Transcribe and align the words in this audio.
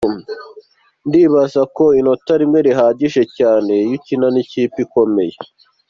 Ndibaza 1.07 1.61
ko 1.75 1.83
inota 1.99 2.33
rimwe 2.41 2.59
rihagije 2.67 3.21
cyane 3.37 3.71
iyo 3.85 3.93
ukina 3.97 4.27
n’ikipe 4.33 4.77
ikomeye. 4.85 5.35